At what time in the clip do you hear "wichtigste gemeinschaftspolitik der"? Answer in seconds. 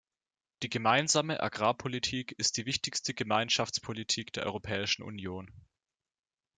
2.65-4.47